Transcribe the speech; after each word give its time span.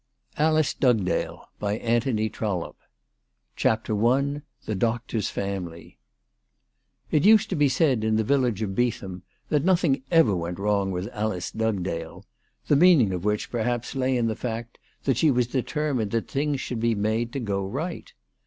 ALICE 0.35 0.73
DUGDALE. 0.73 1.47
ALICE 1.61 2.03
DUGDALE. 2.09 2.75
CHAPTER 3.55 4.07
I. 4.07 4.41
TT 7.11 7.25
used 7.27 7.49
to 7.51 7.55
be 7.55 7.69
said 7.69 8.03
in 8.03 8.15
the 8.15 8.23
village 8.23 8.63
of 8.63 8.73
Beetham 8.73 9.21
that 9.49 9.63
* 9.63 9.63
nothing 9.63 10.01
ever 10.09 10.35
went 10.35 10.57
wrong 10.57 10.89
with 10.89 11.07
Alice 11.13 11.51
Dugdale, 11.51 12.25
the 12.65 12.75
meaning 12.75 13.13
of 13.13 13.23
which, 13.25 13.51
perhaps, 13.51 13.93
lay 13.93 14.17
in 14.17 14.25
the 14.25 14.35
fact 14.35 14.79
that 15.03 15.17
she 15.17 15.29
was 15.29 15.45
determined 15.45 16.09
that 16.09 16.27
things 16.31 16.59
should 16.59 16.79
be 16.79 16.95
made 16.95 17.31
to 17.33 17.39
go 17.39 17.63
right. 17.63 18.11